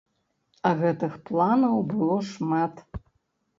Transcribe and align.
А 0.69 0.71
гэтых 0.79 1.19
планаў 1.27 1.77
было 1.93 2.19
шмат. 2.33 2.85